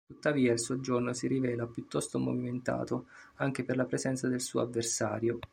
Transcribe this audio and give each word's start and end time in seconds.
Tuttavia, 0.11 0.51
il 0.53 0.59
soggiorno 0.59 1.13
si 1.13 1.27
rivela 1.27 1.67
piuttosto 1.67 2.17
movimentato 2.17 3.05
anche 3.35 3.63
per 3.63 3.75
la 3.77 3.85
presenza 3.85 4.27
del 4.29 4.41
suo 4.41 4.61
avversario. 4.61 5.37